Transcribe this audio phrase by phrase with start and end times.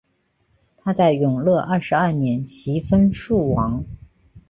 [0.77, 3.85] 他在永乐二十二年袭封肃王。